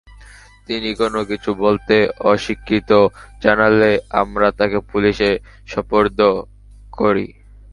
[0.67, 1.95] তিনি কোনো কিছু বলতে
[2.23, 2.99] অস্বীকৃতি
[3.41, 5.29] জানালে আমরা তাঁকে পুলিশে
[5.67, 6.19] সোপর্দ
[6.91, 7.27] করি।